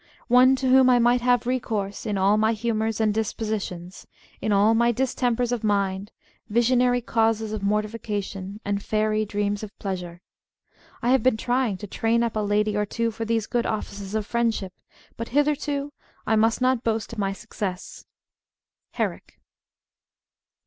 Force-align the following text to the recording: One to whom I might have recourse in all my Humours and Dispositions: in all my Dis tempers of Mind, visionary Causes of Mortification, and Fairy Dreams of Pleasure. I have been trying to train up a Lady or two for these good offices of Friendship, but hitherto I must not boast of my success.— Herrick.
One 0.29 0.55
to 0.55 0.67
whom 0.67 0.89
I 0.89 0.97
might 0.97 1.21
have 1.21 1.45
recourse 1.45 2.07
in 2.07 2.17
all 2.17 2.35
my 2.35 2.53
Humours 2.53 2.99
and 2.99 3.13
Dispositions: 3.13 4.07
in 4.41 4.51
all 4.51 4.73
my 4.73 4.91
Dis 4.91 5.13
tempers 5.13 5.51
of 5.51 5.63
Mind, 5.63 6.11
visionary 6.49 7.01
Causes 7.01 7.53
of 7.53 7.61
Mortification, 7.61 8.59
and 8.65 8.81
Fairy 8.81 9.25
Dreams 9.25 9.61
of 9.61 9.77
Pleasure. 9.77 10.23
I 11.03 11.09
have 11.11 11.21
been 11.21 11.37
trying 11.37 11.77
to 11.77 11.85
train 11.85 12.23
up 12.23 12.35
a 12.35 12.39
Lady 12.39 12.75
or 12.75 12.83
two 12.87 13.11
for 13.11 13.25
these 13.25 13.45
good 13.45 13.67
offices 13.67 14.15
of 14.15 14.25
Friendship, 14.25 14.73
but 15.17 15.27
hitherto 15.37 15.93
I 16.25 16.35
must 16.35 16.61
not 16.61 16.83
boast 16.83 17.13
of 17.13 17.19
my 17.19 17.31
success.— 17.31 18.07
Herrick. 18.93 19.39